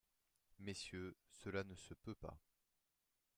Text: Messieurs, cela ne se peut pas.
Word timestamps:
Messieurs, 0.57 1.15
cela 1.29 1.63
ne 1.63 1.75
se 1.75 1.93
peut 1.93 2.15
pas. 2.15 2.35